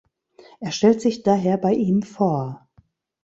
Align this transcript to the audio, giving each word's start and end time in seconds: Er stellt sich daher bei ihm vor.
Er 0.59 0.71
stellt 0.71 0.99
sich 0.99 1.21
daher 1.21 1.57
bei 1.59 1.73
ihm 1.75 2.01
vor. 2.01 2.67